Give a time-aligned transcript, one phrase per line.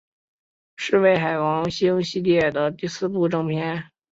[0.77, 3.91] 是为海王星系列的第四部正篇。